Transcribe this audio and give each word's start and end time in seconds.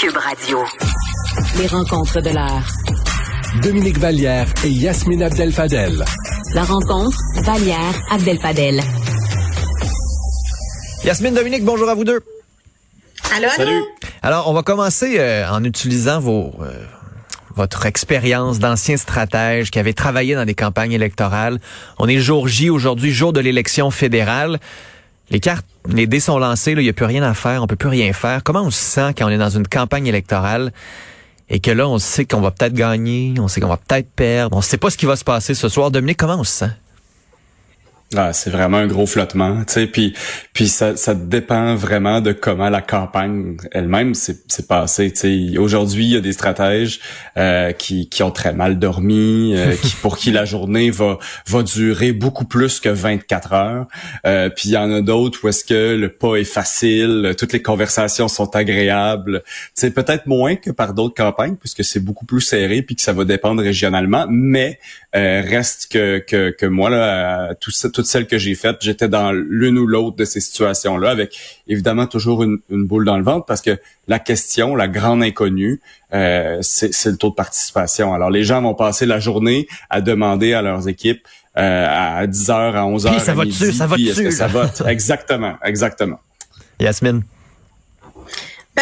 Cube 0.00 0.16
Radio. 0.16 0.64
Les 1.58 1.66
rencontres 1.66 2.22
de 2.22 2.30
l'art. 2.30 2.66
Dominique 3.62 3.98
Vallière 3.98 4.46
et 4.64 4.70
Yasmine 4.70 5.24
Abdel-Fadel. 5.24 6.02
La 6.54 6.62
rencontre, 6.62 7.18
Vallière, 7.44 8.00
Abdel-Fadel. 8.10 8.80
Yasmine, 11.04 11.34
Dominique, 11.34 11.66
bonjour 11.66 11.90
à 11.90 11.94
vous 11.94 12.04
deux. 12.04 12.20
Allô, 13.36 13.48
allô? 13.58 13.86
Alors, 14.22 14.48
on 14.48 14.54
va 14.54 14.62
commencer 14.62 15.16
euh, 15.18 15.46
en 15.50 15.62
utilisant 15.64 16.18
vos, 16.18 16.54
euh, 16.62 16.72
votre 17.54 17.84
expérience 17.84 18.58
d'ancien 18.58 18.96
stratège 18.96 19.70
qui 19.70 19.78
avait 19.78 19.92
travaillé 19.92 20.34
dans 20.34 20.46
des 20.46 20.54
campagnes 20.54 20.92
électorales. 20.92 21.58
On 21.98 22.08
est 22.08 22.20
jour 22.20 22.48
J 22.48 22.70
aujourd'hui, 22.70 23.12
jour 23.12 23.34
de 23.34 23.40
l'élection 23.40 23.90
fédérale. 23.90 24.60
Les 25.30 25.38
cartes, 25.38 25.66
les 25.88 26.06
dés 26.06 26.18
sont 26.18 26.38
lancés, 26.38 26.72
il 26.72 26.78
n'y 26.78 26.88
a 26.88 26.92
plus 26.92 27.04
rien 27.04 27.22
à 27.22 27.34
faire, 27.34 27.62
on 27.62 27.66
peut 27.68 27.76
plus 27.76 27.88
rien 27.88 28.12
faire. 28.12 28.42
Comment 28.42 28.62
on 28.62 28.70
se 28.70 28.80
sent 28.80 29.14
quand 29.16 29.26
on 29.26 29.28
est 29.28 29.38
dans 29.38 29.50
une 29.50 29.66
campagne 29.66 30.06
électorale 30.06 30.72
et 31.48 31.60
que 31.60 31.70
là, 31.70 31.88
on 31.88 31.98
sait 31.98 32.24
qu'on 32.24 32.40
va 32.40 32.50
peut-être 32.50 32.74
gagner, 32.74 33.34
on 33.38 33.48
sait 33.48 33.60
qu'on 33.60 33.68
va 33.68 33.76
peut-être 33.76 34.10
perdre, 34.10 34.56
on 34.56 34.60
sait 34.60 34.76
pas 34.76 34.90
ce 34.90 34.96
qui 34.96 35.06
va 35.06 35.16
se 35.16 35.24
passer 35.24 35.54
ce 35.54 35.68
soir. 35.68 35.90
Dominique, 35.90 36.16
comment 36.16 36.36
on 36.36 36.44
se 36.44 36.52
sent? 36.52 36.70
Ah, 38.16 38.32
c'est 38.32 38.50
vraiment 38.50 38.78
un 38.78 38.88
gros 38.88 39.06
flottement, 39.06 39.62
tu 39.64 39.74
sais, 39.74 39.86
puis 39.86 40.14
puis 40.52 40.66
ça, 40.66 40.96
ça 40.96 41.14
dépend 41.14 41.76
vraiment 41.76 42.20
de 42.20 42.32
comment 42.32 42.68
la 42.68 42.82
campagne 42.82 43.56
elle-même 43.70 44.14
s'est 44.14 44.36
s'est 44.48 44.66
passée, 44.66 45.12
tu 45.12 45.52
sais. 45.52 45.58
Aujourd'hui, 45.58 46.06
il 46.06 46.10
y 46.10 46.16
a 46.16 46.20
des 46.20 46.32
stratèges 46.32 46.98
euh, 47.36 47.70
qui, 47.70 48.08
qui 48.08 48.24
ont 48.24 48.32
très 48.32 48.52
mal 48.52 48.80
dormi, 48.80 49.54
euh, 49.54 49.76
qui 49.82 49.94
pour 49.94 50.18
qui 50.18 50.32
la 50.32 50.44
journée 50.44 50.90
va 50.90 51.18
va 51.46 51.62
durer 51.62 52.10
beaucoup 52.10 52.46
plus 52.46 52.80
que 52.80 52.88
24 52.88 53.52
heures. 53.52 53.86
Euh, 54.26 54.48
puis 54.48 54.70
il 54.70 54.72
y 54.72 54.76
en 54.76 54.90
a 54.90 55.02
d'autres 55.02 55.44
où 55.44 55.48
est-ce 55.48 55.64
que 55.64 55.94
le 55.94 56.08
pas 56.08 56.34
est 56.34 56.42
facile, 56.42 57.36
toutes 57.38 57.52
les 57.52 57.62
conversations 57.62 58.26
sont 58.26 58.56
agréables. 58.56 59.44
Tu 59.46 59.82
sais, 59.82 59.90
peut-être 59.92 60.26
moins 60.26 60.56
que 60.56 60.72
par 60.72 60.94
d'autres 60.94 61.14
campagnes 61.14 61.54
puisque 61.54 61.84
c'est 61.84 62.00
beaucoup 62.00 62.26
plus 62.26 62.40
serré 62.40 62.82
puis 62.82 62.96
que 62.96 63.02
ça 63.02 63.12
va 63.12 63.24
dépendre 63.24 63.62
régionalement, 63.62 64.26
mais 64.28 64.80
euh, 65.14 65.42
reste 65.46 65.92
que, 65.92 66.18
que 66.18 66.50
que 66.50 66.66
moi 66.66 66.90
là, 66.90 67.54
tout 67.54 67.70
ça 67.70 67.88
toutes 68.00 68.08
celles 68.08 68.26
que 68.26 68.38
j'ai 68.38 68.54
faites, 68.54 68.78
j'étais 68.80 69.08
dans 69.08 69.30
l'une 69.30 69.78
ou 69.78 69.86
l'autre 69.86 70.16
de 70.16 70.24
ces 70.24 70.40
situations-là, 70.40 71.10
avec 71.10 71.38
évidemment 71.68 72.06
toujours 72.06 72.42
une, 72.42 72.60
une, 72.70 72.86
boule 72.86 73.04
dans 73.04 73.18
le 73.18 73.22
ventre, 73.22 73.44
parce 73.44 73.60
que 73.60 73.78
la 74.08 74.18
question, 74.18 74.74
la 74.74 74.88
grande 74.88 75.22
inconnue, 75.22 75.82
euh, 76.14 76.58
c'est 76.62 77.10
le 77.10 77.16
taux 77.18 77.28
de 77.28 77.34
participation. 77.34 78.14
Alors, 78.14 78.30
les 78.30 78.42
gens 78.42 78.62
vont 78.62 78.74
passer 78.74 79.04
la 79.04 79.20
journée 79.20 79.68
à 79.90 80.00
demander 80.00 80.54
à 80.54 80.62
leurs 80.62 80.88
équipes 80.88 81.20
euh, 81.58 81.86
à 81.86 82.26
10h, 82.26 82.52
à 82.52 82.84
11h, 82.86 83.10
Puis 83.10 83.20
ça 83.20 83.34
va 83.34 83.44
dessus, 83.44 83.72
ça 83.72 83.86
va 83.86 83.96
dessus. 83.98 84.32
ça 84.32 84.46
vote. 84.46 84.82
exactement, 84.86 85.56
exactement. 85.62 86.20
Yasmine? 86.80 87.22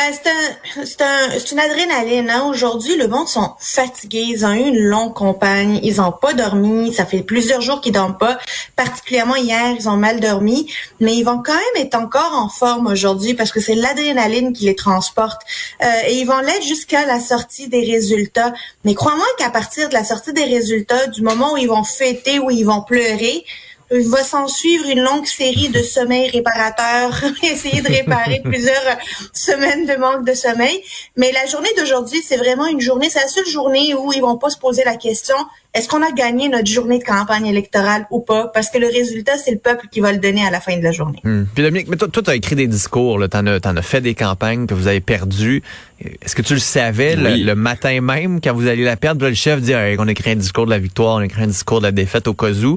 Ben, 0.08 0.14
c'est 0.14 0.30
un, 0.30 0.86
c'est 0.86 1.02
un, 1.02 1.52
une 1.52 1.58
adrénaline. 1.58 2.30
Hein. 2.30 2.46
Aujourd'hui, 2.48 2.96
le 2.96 3.08
monde 3.08 3.28
sont 3.28 3.52
fatigués. 3.58 4.24
Ils 4.26 4.46
ont 4.46 4.52
eu 4.52 4.68
une 4.68 4.78
longue 4.78 5.12
campagne. 5.12 5.80
Ils 5.82 6.00
ont 6.00 6.12
pas 6.12 6.32
dormi. 6.32 6.94
Ça 6.94 7.04
fait 7.04 7.22
plusieurs 7.22 7.60
jours 7.60 7.82
qu'ils 7.82 7.92
dorment 7.92 8.16
pas. 8.16 8.38
Particulièrement 8.74 9.36
hier, 9.36 9.74
ils 9.78 9.86
ont 9.86 9.96
mal 9.96 10.20
dormi. 10.20 10.72
Mais 11.00 11.14
ils 11.14 11.24
vont 11.24 11.42
quand 11.44 11.52
même 11.52 11.84
être 11.84 11.94
encore 11.94 12.32
en 12.32 12.48
forme 12.48 12.86
aujourd'hui 12.86 13.34
parce 13.34 13.52
que 13.52 13.60
c'est 13.60 13.74
l'adrénaline 13.74 14.54
qui 14.54 14.64
les 14.64 14.76
transporte. 14.76 15.42
Euh, 15.82 15.86
et 16.06 16.18
ils 16.18 16.26
vont 16.26 16.38
l'être 16.38 16.64
jusqu'à 16.64 17.04
la 17.04 17.20
sortie 17.20 17.68
des 17.68 17.84
résultats. 17.84 18.54
Mais 18.84 18.94
crois-moi 18.94 19.26
qu'à 19.36 19.50
partir 19.50 19.90
de 19.90 19.94
la 19.94 20.04
sortie 20.04 20.32
des 20.32 20.44
résultats, 20.44 21.06
du 21.08 21.20
moment 21.20 21.52
où 21.52 21.56
ils 21.58 21.68
vont 21.68 21.84
fêter, 21.84 22.38
où 22.38 22.50
ils 22.50 22.64
vont 22.64 22.80
pleurer, 22.80 23.44
va 23.90 24.22
s'en 24.22 24.48
suivre 24.48 24.86
une 24.86 25.00
longue 25.00 25.26
série 25.26 25.68
de 25.68 25.82
sommeils 25.82 26.28
réparateurs, 26.30 27.22
essayer 27.42 27.80
de 27.80 27.88
réparer 27.88 28.40
plusieurs 28.44 28.98
semaines 29.32 29.86
de 29.86 29.96
manque 29.96 30.24
de 30.24 30.34
sommeil. 30.34 30.82
Mais 31.16 31.32
la 31.32 31.46
journée 31.46 31.72
d'aujourd'hui, 31.76 32.22
c'est 32.22 32.36
vraiment 32.36 32.66
une 32.66 32.80
journée, 32.80 33.08
c'est 33.10 33.20
la 33.20 33.28
seule 33.28 33.46
journée 33.46 33.94
où 33.94 34.12
ils 34.12 34.20
vont 34.20 34.36
pas 34.36 34.50
se 34.50 34.58
poser 34.58 34.84
la 34.84 34.96
question 34.96 35.36
est-ce 35.74 35.86
qu'on 35.86 36.02
a 36.02 36.10
gagné 36.10 36.48
notre 36.48 36.66
journée 36.66 36.98
de 36.98 37.04
campagne 37.04 37.46
électorale 37.46 38.06
ou 38.10 38.20
pas? 38.20 38.48
Parce 38.48 38.70
que 38.70 38.78
le 38.78 38.86
résultat, 38.86 39.36
c'est 39.36 39.50
le 39.50 39.58
peuple 39.58 39.86
qui 39.90 40.00
va 40.00 40.12
le 40.12 40.18
donner 40.18 40.44
à 40.44 40.50
la 40.50 40.60
fin 40.60 40.76
de 40.76 40.82
la 40.82 40.92
journée. 40.92 41.20
Hmm. 41.22 41.44
Puis 41.54 41.62
Dominique, 41.62 41.88
mais 41.88 41.96
toi, 41.96 42.08
tu 42.10 42.30
as 42.30 42.34
écrit 42.34 42.56
des 42.56 42.66
discours, 42.66 43.20
tu 43.30 43.36
en, 43.36 43.46
as 43.46 43.82
fait 43.82 44.00
des 44.00 44.14
campagnes 44.14 44.66
que 44.66 44.74
vous 44.74 44.86
avez 44.88 45.00
perdues. 45.00 45.62
Est-ce 46.00 46.34
que 46.34 46.42
tu 46.42 46.54
le 46.54 46.60
savais 46.60 47.16
Oui. 47.16 47.40
le, 47.40 47.46
le 47.46 47.54
matin 47.54 48.00
même 48.00 48.40
quand 48.40 48.54
vous 48.54 48.66
alliez 48.66 48.84
la 48.84 48.96
perdre? 48.96 49.22
Là, 49.22 49.28
le 49.28 49.34
chef 49.34 49.60
dit 49.60 49.72
hey, 49.72 49.96
on 49.98 50.08
écrit 50.08 50.30
un 50.30 50.36
discours 50.36 50.64
de 50.64 50.70
la 50.70 50.78
victoire, 50.78 51.16
on 51.16 51.20
écrit 51.20 51.42
un 51.42 51.48
discours 51.48 51.80
de 51.80 51.86
la 51.86 51.92
défaite 51.92 52.28
au 52.28 52.34
cas 52.34 52.50
où. 52.50 52.72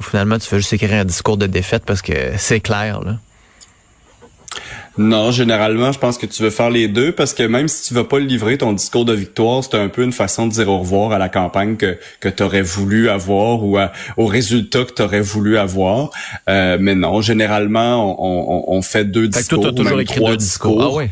Ou 0.00 0.02
finalement, 0.02 0.38
tu 0.38 0.46
fais 0.46 0.58
juste 0.58 0.72
écrire 0.74 1.00
un 1.00 1.04
discours 1.04 1.38
de 1.38 1.46
défaite 1.46 1.84
parce 1.86 2.02
que 2.02 2.12
c'est 2.36 2.60
clair. 2.60 3.00
Là. 3.00 3.18
Non, 4.96 5.32
généralement, 5.32 5.90
je 5.90 5.98
pense 5.98 6.18
que 6.18 6.26
tu 6.26 6.42
veux 6.42 6.50
faire 6.50 6.70
les 6.70 6.86
deux 6.86 7.10
parce 7.10 7.34
que 7.34 7.42
même 7.42 7.66
si 7.66 7.88
tu 7.88 7.94
vas 7.94 8.04
pas 8.04 8.20
livrer, 8.20 8.58
ton 8.58 8.72
discours 8.72 9.04
de 9.04 9.12
victoire, 9.12 9.64
c'est 9.64 9.76
un 9.76 9.88
peu 9.88 10.04
une 10.04 10.12
façon 10.12 10.46
de 10.46 10.52
dire 10.52 10.68
au 10.68 10.78
revoir 10.78 11.10
à 11.10 11.18
la 11.18 11.28
campagne 11.28 11.76
que, 11.76 11.98
que 12.20 12.28
tu 12.28 12.42
aurais 12.44 12.62
voulu 12.62 13.08
avoir 13.08 13.64
ou 13.64 13.76
à, 13.76 13.90
au 14.16 14.26
résultat 14.26 14.84
que 14.84 14.92
tu 14.92 15.02
aurais 15.02 15.20
voulu 15.20 15.58
avoir. 15.58 16.10
Euh, 16.48 16.76
mais 16.80 16.94
non, 16.94 17.20
généralement, 17.22 18.16
on, 18.24 18.72
on, 18.72 18.76
on 18.76 18.82
fait 18.82 19.04
deux 19.04 19.24
Fait 19.24 19.30
que 19.30 19.38
discours, 19.38 19.62
toi, 19.62 19.70
t'as 19.70 19.76
toujours 19.76 19.96
même 19.96 20.00
écrit 20.02 20.16
trois 20.16 20.30
deux 20.30 20.36
discours. 20.36 20.80
Ah 20.80 20.90
ouais. 20.90 21.10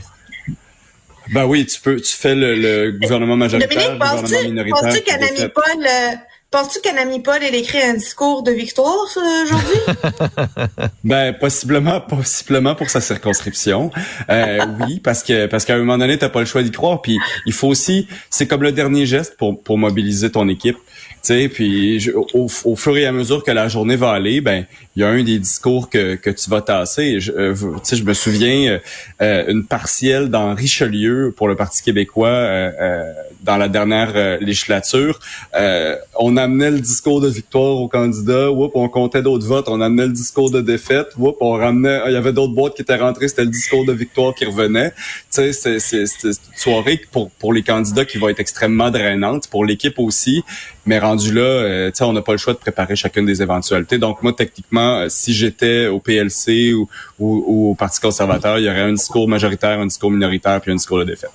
Ben 1.32 1.44
oui, 1.47 1.66
tu 1.66 1.81
peux, 1.81 2.00
tu 2.00 2.15
fais 2.15 2.34
le, 2.34 2.54
le 2.54 2.92
gouvernement 2.92 3.37
majoritaire, 3.37 3.98
Dominique, 3.98 3.98
le 3.98 4.65
gouvernement 4.65 4.81
penses-tu, 4.81 5.03
qu'Anami. 5.03 5.53
Paul, 5.54 5.65
euh, 5.87 6.15
penses-tu 6.53 6.81
qu'Anami 6.81 7.21
Paul, 7.21 7.39
elle 7.43 7.55
écrit 7.55 7.83
un 7.83 7.95
discours 7.95 8.43
de 8.45 8.53
victoire 8.53 8.95
aujourd'hui? 8.95 9.81
Ben 11.05 11.33
possiblement, 11.33 12.01
possiblement 12.01 12.75
pour 12.75 12.89
sa 12.89 13.01
circonscription. 13.01 13.91
Euh, 14.31 14.65
oui, 14.81 15.01
parce 15.01 15.25
que 15.25 15.47
parce 15.47 15.65
qu'à 15.65 15.75
un 15.75 15.79
moment 15.79 15.99
donné, 15.99 16.17
t'as 16.17 16.29
pas 16.29 16.41
le 16.41 16.47
choix 16.47 16.63
d'y 16.63 16.71
croire. 16.71 17.03
Puis 17.03 17.19
il 17.47 17.53
faut 17.53 17.69
aussi, 17.69 18.07
c'est 18.31 18.47
comme 18.47 18.63
le 18.63 18.71
dernier 18.71 19.05
geste 19.05 19.37
pour 19.37 19.61
pour 19.63 19.79
mobiliser 19.79 20.31
ton 20.31 20.49
équipe. 20.49 20.77
Sais, 21.22 21.49
puis 21.49 22.10
au, 22.34 22.49
fur 22.77 22.97
et 22.97 23.06
à 23.06 23.12
mesure 23.12 23.44
que 23.44 23.53
la 23.53 23.69
journée 23.69 23.94
va 23.94 24.10
aller, 24.10 24.41
ben 24.41 24.66
il 24.97 25.03
y 25.03 25.05
a 25.05 25.09
un 25.09 25.22
des 25.22 25.38
discours 25.38 25.88
que 25.88 26.16
que 26.16 26.31
tu 26.31 26.50
vas 26.50 26.62
tasser. 26.62 27.21
Je, 27.21 27.31
euh, 27.31 27.55
je 27.93 28.03
me 28.03 28.12
souviens 28.12 28.81
euh, 29.21 29.44
une 29.47 29.65
partielle 29.65 30.31
dans 30.31 30.53
Richelieu 30.53 31.33
pour 31.37 31.47
le 31.47 31.55
Parti 31.55 31.81
québécois 31.83 32.27
euh, 32.27 32.72
euh, 32.81 33.12
dans 33.43 33.56
la 33.56 33.69
dernière 33.69 34.12
euh, 34.15 34.38
législature. 34.41 35.19
Euh, 35.55 35.97
on 36.19 36.37
amenait 36.37 36.71
le 36.71 36.81
discours 36.81 37.21
de 37.21 37.28
victoire 37.28 37.77
au 37.77 37.89
candidat, 37.89 38.50
whoop, 38.50 38.72
on 38.75 38.89
comptait 38.89 39.22
d'autres 39.22 39.47
votes, 39.47 39.69
on 39.69 39.81
amenait 39.81 40.06
le 40.06 40.12
discours 40.12 40.50
de 40.50 40.60
défaite, 40.60 41.09
whoop, 41.19 41.37
on 41.41 41.53
ramenait, 41.53 42.00
il 42.06 42.12
y 42.12 42.16
avait 42.16 42.33
d'autres 42.33 42.54
boîtes 42.54 42.75
qui 42.75 42.83
étaient 42.83 42.97
rentrées, 42.97 43.28
c'était 43.28 43.44
le 43.44 43.50
discours 43.50 43.84
de 43.84 43.93
victoire 43.93 44.34
qui 44.34 44.44
revenait. 44.44 44.93
Tu 45.33 45.53
c'est 45.53 45.78
une 46.25 46.33
soirée 46.56 47.00
pour 47.10 47.31
pour 47.31 47.53
les 47.53 47.62
candidats 47.62 48.04
qui 48.04 48.19
va 48.19 48.31
être 48.31 48.41
extrêmement 48.41 48.91
drainante, 48.91 49.49
pour 49.49 49.65
l'équipe 49.65 49.99
aussi. 49.99 50.43
Mais 50.84 50.99
là, 51.17 51.41
euh, 51.41 51.91
on 52.00 52.12
n'a 52.12 52.23
pas 52.23 52.33
le 52.33 52.39
choix 52.39 52.53
de 52.53 52.59
préparer 52.59 52.97
chacune 52.97 53.27
des 53.27 53.43
éventualités. 53.43 53.99
Donc 53.99 54.23
moi, 54.23 54.33
techniquement, 54.33 54.99
euh, 54.99 55.06
si 55.09 55.33
j'étais 55.33 55.87
au 55.87 55.99
PLC 55.99 56.73
ou, 56.75 56.89
au 57.19 57.75
Parti 57.75 58.00
conservateur, 58.00 58.59
il 58.59 58.65
y 58.65 58.69
aurait 58.69 58.81
un 58.81 58.93
discours 58.93 59.28
majoritaire, 59.28 59.78
un 59.81 59.87
discours 59.87 60.11
minoritaire, 60.11 60.61
puis 60.61 60.72
un 60.72 60.77
discours 60.77 60.99
de 60.99 61.05
défaite. 61.05 61.31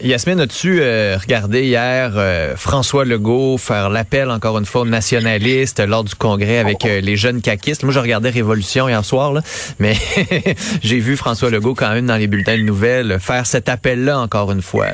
Yasmine, 0.00 0.40
as-tu 0.40 0.78
euh, 0.80 1.16
regardé 1.20 1.64
hier 1.64 2.12
François 2.56 3.04
Legault 3.04 3.58
faire 3.58 3.90
l'appel 3.90 4.30
encore 4.30 4.58
une 4.58 4.64
fois 4.64 4.82
aux 4.82 4.86
nationalistes 4.86 5.80
lors 5.80 6.04
du 6.04 6.14
congrès 6.14 6.58
avec 6.58 6.84
les 6.84 7.16
jeunes 7.16 7.42
caquistes? 7.42 7.82
Moi, 7.82 7.92
je 7.92 7.98
regardais 7.98 8.30
Révolution 8.30 8.88
hier 8.88 9.04
soir, 9.04 9.34
mais 9.80 9.94
j'ai 10.82 10.98
vu 10.98 11.16
François 11.16 11.50
Legault 11.50 11.74
quand 11.74 11.92
même 11.92 12.06
dans 12.06 12.16
les 12.16 12.28
bulletins 12.28 12.56
de 12.56 12.62
nouvelles 12.62 13.18
faire 13.20 13.44
cet 13.44 13.68
appel-là 13.68 14.20
encore 14.20 14.52
une 14.52 14.62
fois. 14.62 14.86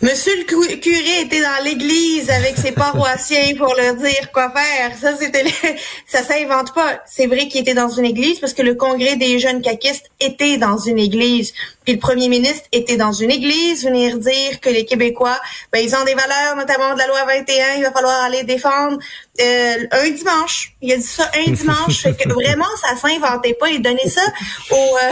Monsieur 0.00 0.32
le 0.36 0.44
cu- 0.44 0.78
curé 0.80 1.20
était 1.22 1.40
dans 1.42 1.64
l'église 1.64 2.30
avec 2.30 2.56
ses 2.56 2.72
paroissiens 2.72 3.54
pour 3.56 3.74
leur 3.74 3.94
dire 3.96 4.30
quoi 4.32 4.50
faire. 4.52 4.92
Ça, 5.00 5.16
c'était 5.18 5.42
le- 5.42 5.50
ça 6.06 6.22
s'invente 6.22 6.72
pas. 6.74 7.00
C'est 7.06 7.26
vrai 7.26 7.48
qu'il 7.48 7.60
était 7.62 7.74
dans 7.74 7.88
une 7.88 8.04
église 8.04 8.38
parce 8.38 8.54
que 8.54 8.62
le 8.62 8.74
congrès 8.74 9.16
des 9.16 9.38
jeunes 9.38 9.60
caquistes 9.60 10.06
était 10.20 10.56
dans 10.56 10.78
une 10.78 10.98
église. 10.98 11.52
Puis 11.84 11.94
le 11.94 11.98
premier 12.00 12.28
ministre 12.28 12.66
était 12.72 12.96
dans 12.96 13.12
une 13.12 13.30
église 13.30 13.84
venir 13.84 14.18
dire 14.18 14.60
que 14.60 14.68
les 14.70 14.84
Québécois, 14.84 15.38
ben, 15.72 15.80
ils 15.84 15.94
ont 15.96 16.04
des 16.04 16.14
valeurs, 16.14 16.54
notamment 16.56 16.92
de 16.94 16.98
la 16.98 17.06
loi 17.06 17.24
21, 17.24 17.74
il 17.78 17.82
va 17.82 17.90
falloir 17.92 18.22
aller 18.24 18.44
défendre 18.44 18.98
euh, 19.40 19.86
un 19.90 20.10
dimanche. 20.10 20.72
Il 20.80 20.92
a 20.92 20.96
dit 20.96 21.02
ça 21.02 21.30
un 21.46 21.50
dimanche. 21.50 22.02
Fait 22.02 22.14
que 22.14 22.28
vraiment, 22.32 22.66
ça 22.82 22.94
s'inventait 22.96 23.54
pas. 23.54 23.68
Il 23.70 23.82
donnait 23.82 24.08
ça 24.08 24.22
au, 24.70 24.74
euh, 24.76 25.10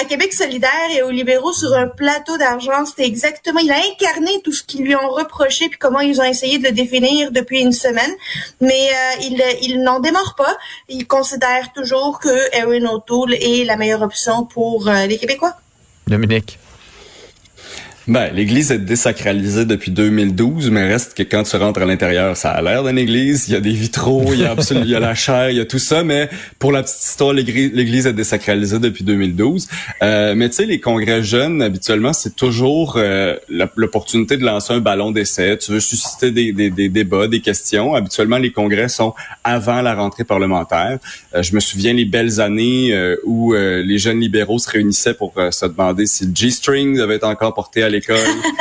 à 0.00 0.04
Québec 0.04 0.32
solidaire 0.32 0.90
et 0.94 1.02
aux 1.02 1.10
libéraux 1.10 1.52
sur 1.52 1.74
un 1.74 1.86
plateau 1.86 2.38
d'argent. 2.38 2.86
C'était 2.86 3.06
exactement, 3.06 3.60
il 3.60 3.70
a 3.70 3.76
incarné 3.76 4.40
tout 4.42 4.52
ce 4.52 4.62
qu'ils 4.62 4.82
lui 4.82 4.94
ont 4.94 5.10
reproché 5.10 5.68
puis 5.68 5.78
comment 5.78 6.00
ils 6.00 6.20
ont 6.20 6.24
essayé 6.24 6.58
de 6.58 6.64
le 6.64 6.72
définir 6.72 7.30
depuis 7.32 7.60
une 7.60 7.72
semaine. 7.72 8.10
Mais 8.60 8.88
euh, 8.90 9.56
il, 9.62 9.82
n'en 9.82 10.00
démord 10.00 10.34
pas. 10.36 10.56
Il 10.88 11.06
considère 11.06 11.72
toujours 11.74 12.18
que 12.18 12.56
Erin 12.56 12.86
O'Toole 12.86 13.34
est 13.34 13.64
la 13.64 13.76
meilleure 13.76 14.02
option 14.02 14.44
pour 14.44 14.88
euh, 14.88 15.06
les 15.06 15.18
Québécois. 15.18 15.54
Dominique. 16.06 16.58
Ben, 18.10 18.32
l'église 18.34 18.72
est 18.72 18.78
désacralisée 18.78 19.66
depuis 19.66 19.92
2012, 19.92 20.72
mais 20.72 20.84
reste 20.88 21.16
que 21.16 21.22
quand 21.22 21.44
tu 21.44 21.54
rentres 21.54 21.80
à 21.80 21.84
l'intérieur, 21.84 22.36
ça 22.36 22.50
a 22.50 22.60
l'air 22.60 22.82
d'une 22.82 22.98
église. 22.98 23.46
Il 23.46 23.52
y 23.52 23.56
a 23.56 23.60
des 23.60 23.70
vitraux, 23.70 24.32
il 24.32 24.40
y 24.40 24.44
a 24.44 24.50
absolument, 24.58 24.84
il 24.84 24.90
y 24.90 24.96
a 24.96 24.98
la 24.98 25.14
chair, 25.14 25.50
il 25.50 25.58
y 25.58 25.60
a 25.60 25.64
tout 25.64 25.78
ça, 25.78 26.02
mais 26.02 26.28
pour 26.58 26.72
la 26.72 26.82
petite 26.82 27.04
histoire, 27.04 27.32
l'église 27.32 28.08
est 28.08 28.12
désacralisée 28.12 28.80
depuis 28.80 29.04
2012. 29.04 29.68
Euh, 30.02 30.34
mais 30.34 30.48
tu 30.48 30.56
sais, 30.56 30.66
les 30.66 30.80
congrès 30.80 31.22
jeunes, 31.22 31.62
habituellement, 31.62 32.12
c'est 32.12 32.34
toujours 32.34 32.94
euh, 32.96 33.36
l'opportunité 33.48 34.36
de 34.36 34.44
lancer 34.44 34.72
un 34.72 34.80
ballon 34.80 35.12
d'essai. 35.12 35.56
Tu 35.58 35.70
veux 35.70 35.78
susciter 35.78 36.32
des, 36.32 36.52
des, 36.52 36.70
des, 36.70 36.88
débats, 36.88 37.28
des 37.28 37.40
questions. 37.40 37.94
Habituellement, 37.94 38.38
les 38.38 38.50
congrès 38.50 38.88
sont 38.88 39.14
avant 39.44 39.82
la 39.82 39.94
rentrée 39.94 40.24
parlementaire. 40.24 40.98
Euh, 41.34 41.42
je 41.42 41.54
me 41.54 41.60
souviens 41.60 41.92
les 41.92 42.04
belles 42.04 42.40
années 42.40 42.92
euh, 42.92 43.16
où 43.24 43.54
euh, 43.54 43.82
les 43.82 43.98
jeunes 43.98 44.20
libéraux 44.20 44.58
se 44.58 44.70
réunissaient 44.70 45.14
pour 45.14 45.34
se 45.50 45.66
demander 45.66 46.06
si 46.06 46.26
le 46.26 46.34
G-string 46.34 46.96
devait 46.96 47.16
être 47.16 47.24
encore 47.24 47.54
porté 47.54 47.82
à 47.82 47.88
l'école, 48.00 48.18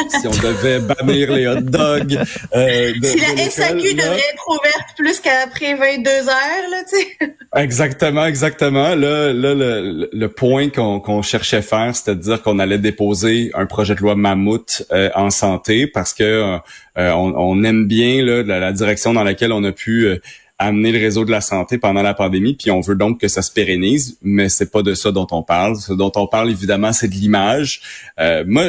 si 0.10 0.28
on 0.28 0.32
devait 0.32 0.80
bannir 0.80 1.32
les 1.32 1.48
hot 1.48 1.62
dogs. 1.62 2.20
Euh, 2.56 2.94
si 3.02 3.20
la 3.20 3.50
SAQ 3.50 3.94
devrait 3.94 4.18
être 4.34 4.48
ouverte 4.48 4.96
plus 4.98 5.20
qu'après 5.20 5.76
22 5.76 6.10
heures, 6.10 6.70
là, 6.70 6.84
tu 6.90 6.98
sais. 6.98 7.36
Exactement, 7.56 8.26
exactement. 8.26 8.96
Là, 8.96 9.34
là 9.34 9.54
le, 9.54 10.10
le 10.12 10.30
point 10.30 10.70
qu'on 10.70 11.00
qu'on 11.00 11.22
cherchait 11.22 11.62
faire, 11.62 11.96
c'était 11.96 12.16
de 12.16 12.22
dire 12.22 12.42
qu'on 12.42 12.60
allait 12.60 12.78
déposer 12.78 13.52
un 13.54 13.66
projet 13.66 13.96
de 13.96 14.02
loi 14.02 14.16
mammouth 14.16 14.84
euh, 14.92 15.10
en 15.16 15.30
santé 15.30 15.88
parce 15.88 16.14
que 16.14 16.24
euh, 16.24 17.12
on, 17.12 17.34
on, 17.36 17.64
aime 17.64 17.88
bien 17.88 18.24
là, 18.24 18.44
la, 18.44 18.60
la, 18.60 18.72
direction 18.72 19.14
dans 19.14 19.24
laquelle 19.24 19.52
on 19.52 19.64
a 19.64 19.72
pu 19.72 20.20
amener 20.60 20.92
le 20.92 21.00
réseau 21.00 21.24
de 21.24 21.32
la 21.32 21.40
santé 21.40 21.78
pendant 21.78 22.02
la 22.02 22.14
pandémie, 22.14 22.54
puis 22.54 22.70
on 22.70 22.82
veut 22.82 22.96
donc 22.96 23.22
que 23.22 23.30
ça 23.30 23.42
se 23.42 23.52
pérennise, 23.52 24.18
mais 24.22 24.50
c'est 24.50 24.70
pas 24.70 24.82
de 24.82 24.94
ça 24.94 25.12
dont 25.12 25.28
on 25.32 25.42
parle. 25.42 25.78
Ce 25.78 25.94
dont 25.94 26.12
on 26.16 26.28
parle 26.28 26.52
évidemment, 26.52 26.92
c'est 26.92 27.08
de 27.08 27.16
l'image. 27.16 27.82
Euh, 28.20 28.44
moi, 28.46 28.66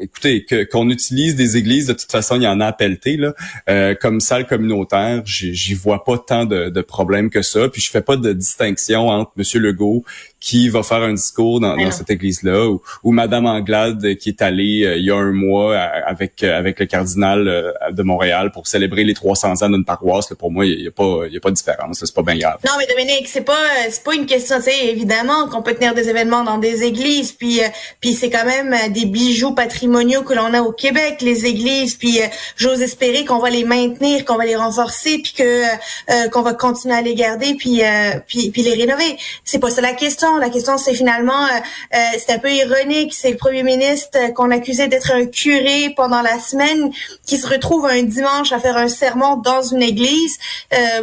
écoutez, 0.00 0.44
que, 0.44 0.64
qu'on 0.64 0.90
utilise 0.90 1.36
des 1.36 1.56
églises, 1.56 1.86
de 1.86 1.92
toute 1.92 2.10
façon, 2.10 2.36
il 2.36 2.42
y 2.42 2.48
en 2.48 2.60
a 2.60 2.66
à 2.66 2.72
pelleter, 2.72 3.16
là. 3.16 3.34
Euh, 3.68 3.94
comme 3.94 4.20
salle 4.20 4.46
communautaire, 4.46 5.22
j'y 5.24 5.74
vois 5.74 6.04
pas 6.04 6.18
tant 6.18 6.44
de, 6.44 6.68
de, 6.68 6.80
problèmes 6.80 7.30
que 7.30 7.42
ça. 7.42 7.68
Puis 7.68 7.80
je 7.80 7.90
fais 7.90 8.02
pas 8.02 8.16
de 8.16 8.32
distinction 8.32 9.08
entre 9.08 9.32
Monsieur 9.36 9.60
Legault 9.60 10.04
qui 10.42 10.68
va 10.68 10.82
faire 10.82 11.02
un 11.02 11.12
discours 11.12 11.60
dans, 11.60 11.76
dans 11.76 11.90
cette 11.92 12.10
église-là, 12.10 12.66
ou, 12.68 12.82
ou 13.04 13.12
Madame 13.12 13.46
Anglade 13.46 14.16
qui 14.16 14.28
est 14.28 14.42
allée 14.42 14.84
euh, 14.84 14.96
il 14.96 15.04
y 15.04 15.10
a 15.10 15.16
un 15.16 15.30
mois 15.30 15.78
avec 15.78 16.42
euh, 16.42 16.58
avec 16.58 16.80
le 16.80 16.86
cardinal 16.86 17.46
euh, 17.46 17.72
de 17.92 18.02
Montréal 18.02 18.50
pour 18.50 18.66
célébrer 18.66 19.04
les 19.04 19.14
300 19.14 19.62
ans 19.62 19.70
d'une 19.70 19.84
paroisse. 19.84 20.28
Là, 20.30 20.36
pour 20.36 20.50
moi, 20.50 20.66
il 20.66 20.82
y, 20.82 20.88
a 20.88 20.90
pas 20.90 21.22
il 21.28 21.32
y 21.32 21.36
a 21.36 21.40
pas 21.40 21.50
de 21.50 21.54
différence. 21.54 22.04
C'est 22.04 22.14
pas 22.14 22.22
bien 22.22 22.36
grave. 22.36 22.58
Non, 22.66 22.72
mais 22.76 22.86
Dominique, 22.86 23.28
c'est 23.28 23.44
pas 23.44 23.64
c'est 23.88 24.02
pas 24.02 24.14
une 24.14 24.26
question. 24.26 24.56
C'est 24.60 24.86
évidemment 24.86 25.48
qu'on 25.48 25.62
peut 25.62 25.74
tenir 25.74 25.94
des 25.94 26.08
événements 26.08 26.42
dans 26.42 26.58
des 26.58 26.82
églises, 26.82 27.30
puis 27.30 27.60
puis 28.00 28.12
c'est 28.12 28.30
quand 28.30 28.44
même 28.44 28.92
des 28.92 29.06
bijoux 29.06 29.54
patrimoniaux 29.62 30.22
que 30.22 30.34
l'on 30.34 30.52
a 30.54 30.60
au 30.60 30.72
Québec, 30.72 31.18
les 31.20 31.46
églises, 31.46 31.94
puis 31.94 32.20
euh, 32.20 32.26
j'ose 32.56 32.82
espérer 32.82 33.24
qu'on 33.24 33.38
va 33.38 33.48
les 33.48 33.62
maintenir, 33.62 34.24
qu'on 34.24 34.34
va 34.34 34.44
les 34.44 34.56
renforcer, 34.56 35.18
puis 35.18 35.34
que 35.38 35.42
euh, 35.42 35.76
euh, 36.10 36.28
qu'on 36.30 36.42
va 36.42 36.52
continuer 36.52 36.96
à 36.96 37.00
les 37.00 37.14
garder, 37.14 37.54
puis, 37.54 37.80
puis 38.26 38.62
les 38.62 38.74
rénover. 38.74 39.16
C'est 39.44 39.60
pas 39.60 39.70
ça 39.70 39.80
la 39.80 39.92
question. 39.92 40.36
La 40.38 40.50
question 40.50 40.78
c'est 40.78 40.94
finalement, 40.94 41.46
c'est 41.92 42.32
un 42.32 42.38
peu 42.38 42.50
ironique, 42.50 43.14
c'est 43.14 43.30
le 43.30 43.36
premier 43.36 43.62
ministre 43.62 44.32
qu'on 44.34 44.50
accusait 44.50 44.88
d'être 44.88 45.12
un 45.12 45.26
curé 45.26 45.92
pendant 45.96 46.22
la 46.22 46.38
semaine, 46.40 46.90
qui 47.26 47.38
se 47.38 47.46
retrouve 47.46 47.86
un 47.86 48.02
dimanche 48.02 48.52
à 48.52 48.58
faire 48.58 48.76
un 48.76 48.88
sermon 48.88 49.36
dans 49.36 49.62
une 49.62 49.82
église. 49.82 50.38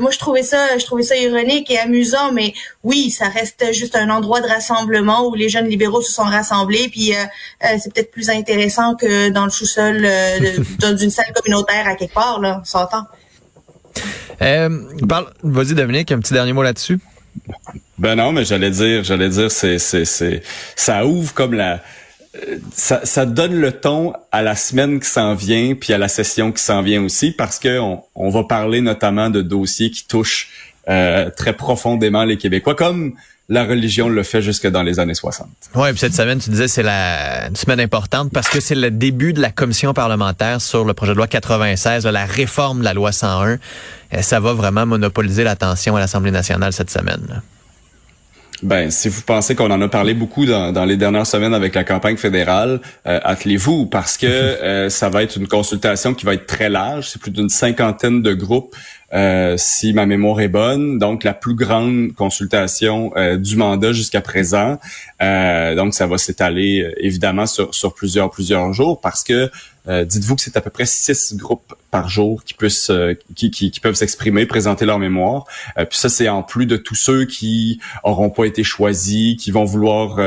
moi, 0.02 0.12
je 0.12 0.18
trouvais 0.18 0.44
ça, 0.44 0.78
je 0.78 0.86
trouvais 0.86 1.04
ça 1.04 1.16
ironique 1.16 1.70
et 1.72 1.80
amusant, 1.80 2.32
mais 2.34 2.54
oui, 2.84 3.10
ça 3.10 3.28
reste 3.30 3.72
juste 3.74 3.96
un 3.96 4.10
endroit 4.10 4.42
de 4.42 4.48
rassemblement 4.48 5.28
où 5.28 5.36
les 5.36 5.50
jeunes 5.50 5.68
libéraux 5.68 6.02
se 6.02 6.12
sont 6.12 6.24
rassemblés, 6.24 6.90
puis 6.90 7.14
c'est 7.62 7.94
peut-être 7.94 8.12
plus 8.12 8.30
intéressant 8.30 8.49
intéressant 8.50 8.96
que 8.96 9.30
dans 9.30 9.46
le 9.46 9.52
sous-sol 9.52 10.02
euh, 10.04 10.94
d'une 10.96 11.10
salle 11.10 11.32
communautaire 11.34 11.88
à 11.88 11.96
quelque 11.96 12.14
part, 12.14 12.40
là, 12.40 12.60
on 12.62 12.66
s'entend. 12.66 13.06
Euh, 14.42 14.70
vas-y 15.44 15.74
Dominique, 15.74 16.12
un 16.12 16.20
petit 16.20 16.34
dernier 16.34 16.54
mot 16.54 16.64
là-dessus. 16.64 17.00
Ben 17.98 18.16
non, 18.16 18.32
mais 18.32 18.46
j'allais 18.46 18.72
dire, 18.72 19.04
j'allais 19.04 19.30
dire, 19.30 19.52
c'est, 19.52 19.78
c'est, 19.78 20.06
c'est, 20.06 20.42
ça 20.76 21.06
ouvre 21.06 21.34
comme 21.34 21.54
la, 21.54 21.82
ça, 22.74 23.06
ça, 23.06 23.26
donne 23.26 23.60
le 23.60 23.74
ton 23.74 24.14
à 24.32 24.42
la 24.42 24.56
semaine 24.56 25.00
qui 25.00 25.10
s'en 25.10 25.36
vient, 25.36 25.76
puis 25.76 25.92
à 25.94 25.98
la 25.98 26.08
session 26.08 26.52
qui 26.52 26.64
s'en 26.64 26.82
vient 26.82 27.04
aussi, 27.04 27.32
parce 27.32 27.60
que 27.60 27.80
on, 27.80 28.04
on 28.16 28.30
va 28.30 28.44
parler 28.44 28.80
notamment 28.80 29.30
de 29.30 29.42
dossiers 29.42 29.92
qui 29.92 30.08
touchent 30.08 30.50
euh, 30.88 31.30
très 31.30 31.54
profondément 31.54 32.24
les 32.24 32.38
Québécois, 32.38 32.76
comme 32.76 33.16
la 33.50 33.66
religion 33.66 34.10
le 34.10 34.22
fait 34.24 34.42
jusque 34.42 34.68
dans 34.68 34.84
les 34.84 35.00
années 35.00 35.16
60. 35.16 35.48
Oui, 35.76 35.90
puis 35.90 36.00
cette 36.00 36.14
semaine, 36.14 36.40
tu 36.40 36.52
disais, 36.52 36.68
c'est 36.68 36.84
la 36.84 37.48
une 37.48 37.56
semaine 37.56 37.80
importante 37.80 38.32
parce 38.32 38.48
que 38.48 38.60
c'est 38.60 38.76
le 38.76 38.92
début 38.92 39.34
de 39.34 39.42
la 39.42 39.50
commission 39.50 39.94
parlementaire 39.94 40.62
sur 40.62 40.86
le 40.86 40.94
projet 40.94 41.14
de 41.14 41.18
loi 41.18 41.28
96, 41.28 42.06
la 42.06 42.26
réforme 42.26 42.80
de 42.80 42.84
la 42.86 42.94
loi 42.94 43.12
101. 43.12 43.58
Et 44.12 44.22
ça 44.22 44.40
va 44.40 44.54
vraiment 44.54 44.86
monopoliser 44.86 45.44
l'attention 45.44 45.96
à 45.96 46.00
l'Assemblée 46.00 46.32
nationale 46.32 46.74
cette 46.74 46.92
semaine. 46.92 47.42
Ben, 48.62 48.92
si 48.92 49.08
vous 49.08 49.22
pensez 49.22 49.56
qu'on 49.56 49.72
en 49.72 49.82
a 49.82 49.88
parlé 49.88 50.14
beaucoup 50.14 50.46
dans, 50.46 50.74
dans, 50.74 50.84
les 50.84 50.98
dernières 50.98 51.26
semaines 51.26 51.54
avec 51.54 51.76
la 51.76 51.86
campagne 51.86 52.18
fédérale, 52.18 52.82
euh, 53.08 53.20
attelez-vous 53.24 53.86
parce 53.86 54.18
que 54.18 54.26
euh, 54.28 54.90
ça 54.90 55.10
va 55.10 55.24
être 55.24 55.38
une 55.38 55.48
consultation 55.48 56.14
qui 56.14 56.26
va 56.26 56.34
être 56.34 56.46
très 56.46 56.70
large. 56.70 57.10
C'est 57.10 57.22
plus 57.22 57.32
d'une 57.32 57.50
cinquantaine 57.50 58.22
de 58.22 58.34
groupes 58.34 58.76
euh, 59.14 59.56
si 59.58 59.94
ma 59.94 60.06
mémoire 60.06 60.40
est 60.42 60.48
bonne. 60.48 61.00
Donc, 61.00 61.24
la 61.24 61.34
plus 61.34 61.56
grande 61.56 62.14
consultation 62.14 63.12
euh, 63.16 63.38
du 63.38 63.56
mandat 63.56 63.92
jusqu'à 63.92 64.22
présent. 64.22 64.78
Euh, 65.22 65.76
donc, 65.76 65.94
ça 65.94 66.08
va 66.08 66.18
s'étaler 66.18 66.94
évidemment 66.98 67.46
sur, 67.46 67.74
sur 67.74 67.94
plusieurs 67.94 68.30
plusieurs 68.30 68.74
jours 68.74 69.02
parce 69.02 69.24
que 69.24 69.50
dites-vous 69.88 70.36
que 70.36 70.42
c'est 70.42 70.58
à 70.58 70.62
peu 70.62 70.70
près 70.70 70.86
six 70.86 71.36
groupes 71.36 71.74
par 71.92 72.08
jour 72.08 72.44
qui 72.44 72.54
puissent 72.54 72.92
qui, 73.36 73.50
qui, 73.50 73.72
qui, 73.72 73.80
peuvent 73.80 73.96
s'exprimer, 73.96 74.46
présenter 74.46 74.86
leur 74.86 75.00
mémoire. 75.00 75.46
puis 75.76 75.98
ça, 75.98 76.10
c'est 76.10 76.30
en 76.30 76.44
plus 76.44 76.68
de 76.68 76.78
tous 76.78 76.96
ceux 76.96 77.26
qui 77.26 77.80
auront 78.04 78.30
pas 78.30 78.46
été 78.46 78.64
choisis, 78.64 79.42
qui 79.42 79.50
vont 79.50 79.66
vouloir 79.66 80.20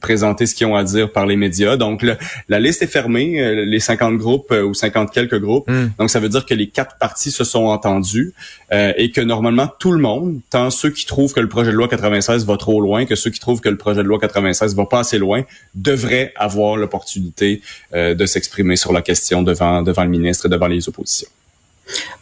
présenter 0.00 0.46
ce 0.46 0.54
qu'ils 0.54 0.66
ont 0.66 0.76
à 0.76 0.84
dire 0.84 1.10
par 1.10 1.24
les 1.24 1.36
médias. 1.36 1.76
Donc 1.76 2.04
la 2.48 2.60
liste 2.60 2.82
est 2.82 2.88
fermée, 2.88 3.64
les 3.64 3.80
50 3.80 4.18
groupes 4.18 4.52
ou 4.52 4.74
50 4.74 5.10
quelques 5.10 5.40
groupes. 5.40 5.70
Hmm. 5.70 5.90
Donc 5.98 6.10
ça 6.10 6.20
veut 6.20 6.28
dire 6.28 6.44
que 6.44 6.54
les 6.54 6.68
quatre 6.68 6.98
parties 6.98 7.30
se 7.30 7.44
sont 7.44 7.66
entendus 7.66 8.34
euh, 8.72 8.92
et 8.96 9.10
que 9.10 9.20
normalement 9.20 9.68
tout 9.78 9.92
le 9.92 9.98
monde, 9.98 10.40
tant 10.50 10.70
ceux 10.70 10.90
qui 10.90 11.06
trouvent 11.06 11.32
que 11.32 11.40
le 11.40 11.48
projet 11.48 11.70
de 11.70 11.76
loi 11.76 11.88
96 11.88 12.44
va 12.44 12.56
trop 12.56 12.80
loin 12.80 13.06
que 13.06 13.16
ceux 13.16 13.30
qui 13.30 13.40
trouvent 13.40 13.60
que 13.60 13.68
le 13.68 13.78
projet 13.78 14.02
de 14.02 14.08
loi 14.08 14.18
96 14.18 14.74
va 14.76 14.84
pas 14.84 15.00
assez 15.00 15.18
loin, 15.18 15.42
devraient 15.74 16.32
avoir 16.36 16.76
l'opportunité 16.76 17.62
euh, 17.94 18.14
de 18.14 18.26
s'exprimer 18.26 18.76
sur 18.76 18.87
la 18.92 19.02
question 19.02 19.42
devant 19.42 19.82
devant 19.82 20.04
le 20.04 20.10
ministre 20.10 20.46
et 20.46 20.48
devant 20.48 20.66
les 20.66 20.88
oppositions. 20.88 21.28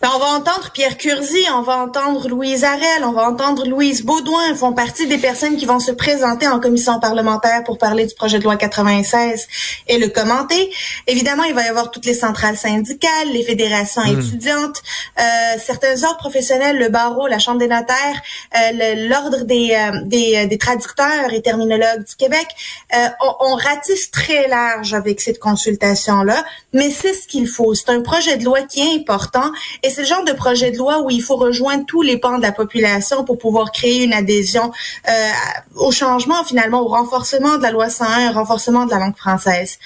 Ben, 0.01 0.11
on 0.15 0.19
va 0.19 0.27
entendre 0.27 0.71
Pierre 0.73 0.97
Curzi, 0.97 1.45
on 1.53 1.63
va 1.63 1.79
entendre 1.79 2.29
Louise 2.29 2.65
Arel, 2.65 3.05
on 3.05 3.13
va 3.13 3.29
entendre 3.29 3.67
Louise 3.67 4.05
Baudouin, 4.05 4.55
font 4.55 4.73
partie 4.73 5.07
des 5.07 5.19
personnes 5.19 5.57
qui 5.57 5.65
vont 5.65 5.81
se 5.81 5.91
présenter 5.91 6.47
en 6.47 6.61
commission 6.61 7.01
parlementaire 7.01 7.65
pour 7.65 7.79
parler 7.79 8.07
du 8.07 8.15
projet 8.15 8.39
de 8.39 8.45
loi 8.45 8.57
96 8.57 9.49
et 9.89 9.99
le 9.99 10.09
commenter. 10.09 10.71
Évidemment, 11.07 11.45
il 11.45 11.55
va 11.55 11.63
y 11.63 11.69
avoir 11.69 11.91
toutes 11.91 12.05
les 12.05 12.15
centrales 12.15 12.57
syndicales, 12.57 13.29
les 13.33 13.43
fédérations 13.43 14.03
hmm. 14.03 14.21
étudiantes, 14.21 14.83
euh, 15.19 15.23
certains 15.59 16.03
ordres 16.05 16.19
professionnels, 16.19 16.79
le 16.79 16.89
barreau, 16.89 17.27
la 17.27 17.39
Chambre 17.39 17.59
des 17.59 17.69
notaires, 17.69 18.23
euh, 18.57 19.09
l'ordre 19.09 19.45
des, 19.45 19.71
euh, 19.73 20.03
des, 20.05 20.37
euh, 20.37 20.47
des, 20.47 20.59
traducteurs 20.59 21.33
et 21.33 21.43
terminologues 21.43 22.05
du 22.05 22.15
Québec. 22.17 22.47
Euh, 22.95 23.09
on, 23.21 23.53
on 23.53 23.55
ratisse 23.55 24.11
très 24.11 24.49
large 24.49 24.95
avec 24.95 25.21
cette 25.21 25.39
consultation-là, 25.39 26.45
mais 26.73 26.91
c'est 26.91 27.15
ce 27.15 27.27
qu'il 27.27 27.49
faut. 27.49 27.75
C'est 27.75 27.91
un 27.91 28.03
projet 28.03 28.37
de 28.37 28.45
loi 28.45 28.63
qui 28.63 28.81
est 28.81 28.95
important 28.95 29.53
et 29.83 29.91
c'est 29.91 30.03
le 30.03 30.07
genre 30.07 30.25
de 30.25 30.33
projet 30.33 30.71
de 30.71 30.79
loi 30.79 31.01
où 31.01 31.11
il 31.11 31.23
faut 31.23 31.37
rejoindre 31.37 31.85
tous 31.87 32.03
les 32.03 32.19
pans 32.19 32.39
de 32.39 32.43
la 32.43 32.53
population 32.53 33.25
pour 33.25 33.39
pouvoir 33.39 33.73
créer 33.73 34.05
une 34.05 34.13
adhésion 34.13 34.73
euh, 35.09 35.31
au 35.77 35.91
changement, 35.91 36.45
finalement, 36.45 36.81
au 36.81 36.89
renforcement 36.89 37.59
de 37.59 37.63
la 37.63 37.71
loi 37.71 37.89
101, 37.89 38.31
au 38.31 38.35
renforcement 38.35 38.87
de 38.87 38.91
la 38.91 38.99
langue 38.99 39.17
française. 39.17 39.79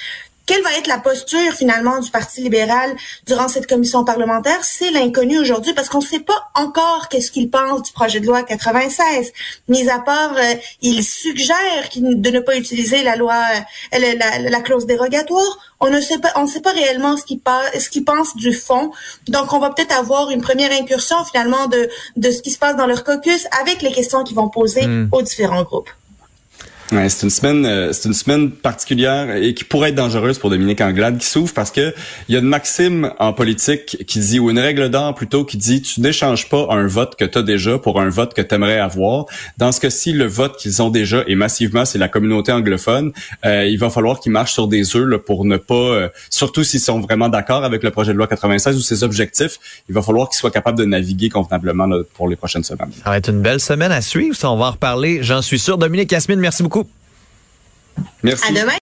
Quelle 0.50 0.64
va 0.64 0.76
être 0.76 0.88
la 0.88 0.98
posture 0.98 1.52
finalement 1.52 2.00
du 2.00 2.10
Parti 2.10 2.40
libéral 2.40 2.96
durant 3.24 3.46
cette 3.46 3.68
commission 3.68 4.04
parlementaire? 4.04 4.64
C'est 4.64 4.90
l'inconnu 4.90 5.38
aujourd'hui 5.38 5.74
parce 5.74 5.88
qu'on 5.88 6.00
ne 6.00 6.04
sait 6.04 6.18
pas 6.18 6.50
encore 6.56 7.06
qu'est-ce 7.08 7.30
qu'il 7.30 7.50
pense 7.50 7.84
du 7.84 7.92
projet 7.92 8.18
de 8.18 8.26
loi 8.26 8.42
96. 8.42 9.32
Mis 9.68 9.88
à 9.88 10.00
part, 10.00 10.36
euh, 10.36 10.54
il 10.82 11.04
suggère 11.04 11.88
de 11.94 12.30
ne 12.30 12.40
pas 12.40 12.56
utiliser 12.56 13.04
la 13.04 13.14
loi, 13.14 13.40
euh, 13.94 13.98
la, 14.40 14.60
clause 14.60 14.86
dérogatoire. 14.86 15.56
On 15.78 15.88
ne 15.88 16.00
sait 16.00 16.18
pas, 16.18 16.32
on 16.34 16.42
ne 16.42 16.48
sait 16.48 16.62
pas 16.62 16.72
réellement 16.72 17.16
ce 17.16 17.22
qu'il 17.22 17.38
ce 17.78 17.88
qu'il 17.88 18.04
pense 18.04 18.34
du 18.34 18.52
fond. 18.52 18.90
Donc, 19.28 19.52
on 19.52 19.60
va 19.60 19.70
peut-être 19.70 19.96
avoir 19.96 20.32
une 20.32 20.42
première 20.42 20.72
incursion 20.72 21.24
finalement 21.26 21.68
de 21.68 21.88
de 22.16 22.30
ce 22.32 22.42
qui 22.42 22.50
se 22.50 22.58
passe 22.58 22.74
dans 22.74 22.88
leur 22.88 23.04
caucus 23.04 23.46
avec 23.60 23.82
les 23.82 23.92
questions 23.92 24.24
qu'ils 24.24 24.34
vont 24.34 24.48
poser 24.48 24.84
hmm. 24.84 25.10
aux 25.12 25.22
différents 25.22 25.62
groupes. 25.62 25.90
C'est 26.90 27.22
une 27.22 27.30
semaine, 27.30 27.66
euh, 27.66 27.92
c'est 27.92 28.08
une 28.08 28.14
semaine 28.14 28.50
particulière 28.50 29.36
et 29.36 29.54
qui 29.54 29.62
pourrait 29.62 29.90
être 29.90 29.94
dangereuse 29.94 30.40
pour 30.40 30.50
Dominique 30.50 30.80
Anglade 30.80 31.18
qui 31.18 31.26
s'ouvre 31.26 31.54
parce 31.54 31.70
que 31.70 31.94
il 32.28 32.34
y 32.34 32.36
a 32.36 32.40
une 32.40 32.48
maxime 32.48 33.12
en 33.20 33.32
politique 33.32 34.04
qui 34.08 34.18
dit 34.18 34.40
ou 34.40 34.50
une 34.50 34.58
règle 34.58 34.90
d'or 34.90 35.14
plutôt 35.14 35.44
qui 35.44 35.56
dit 35.56 35.82
tu 35.82 36.00
n'échanges 36.00 36.48
pas 36.48 36.66
un 36.70 36.88
vote 36.88 37.14
que 37.14 37.24
tu 37.24 37.38
as 37.38 37.42
déjà 37.42 37.78
pour 37.78 38.00
un 38.00 38.08
vote 38.08 38.34
que 38.34 38.42
tu 38.42 38.54
aimerais 38.56 38.80
avoir. 38.80 39.26
Dans 39.56 39.70
ce 39.70 39.80
cas-ci, 39.80 40.12
le 40.12 40.26
vote 40.26 40.56
qu'ils 40.56 40.82
ont 40.82 40.90
déjà 40.90 41.22
et 41.28 41.36
massivement 41.36 41.84
c'est 41.84 41.98
la 41.98 42.08
communauté 42.08 42.50
anglophone, 42.50 43.12
euh, 43.44 43.66
il 43.66 43.78
va 43.78 43.88
falloir 43.88 44.18
qu'ils 44.18 44.32
marchent 44.32 44.54
sur 44.54 44.66
des 44.66 44.96
œufs 44.96 45.06
là, 45.06 45.18
pour 45.18 45.44
ne 45.44 45.58
pas, 45.58 45.74
euh, 45.74 46.08
surtout 46.28 46.64
s'ils 46.64 46.80
sont 46.80 46.98
vraiment 46.98 47.28
d'accord 47.28 47.62
avec 47.62 47.84
le 47.84 47.92
projet 47.92 48.12
de 48.12 48.18
loi 48.18 48.26
96 48.26 48.76
ou 48.76 48.80
ses 48.80 49.04
objectifs, 49.04 49.58
il 49.88 49.94
va 49.94 50.02
falloir 50.02 50.28
qu'ils 50.28 50.38
soient 50.38 50.50
capables 50.50 50.78
de 50.78 50.84
naviguer 50.84 51.28
convenablement 51.28 51.86
là, 51.86 52.02
pour 52.14 52.28
les 52.28 52.34
prochaines 52.34 52.64
semaines. 52.64 52.90
Ça 53.04 53.10
va 53.10 53.16
être 53.16 53.30
une 53.30 53.42
belle 53.42 53.60
semaine 53.60 53.92
à 53.92 54.00
suivre. 54.00 54.34
Ça, 54.34 54.50
on 54.50 54.56
va 54.56 54.66
en 54.66 54.70
reparler. 54.72 55.22
J'en 55.22 55.40
suis 55.40 55.60
sûr. 55.60 55.78
Dominique 55.78 56.10
Yasmine, 56.10 56.40
merci 56.40 56.64
beaucoup. 56.64 56.79
Merci. 58.22 58.46
À 58.46 58.52
demain. 58.60 58.72